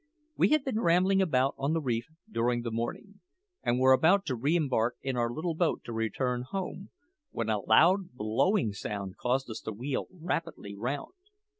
[0.35, 3.19] We had been rambling about on the reef during the morning,
[3.61, 6.89] and were about to re embark in our little boat to return home,
[7.29, 11.13] when a loud blowing sound caused us to wheel rapidly round.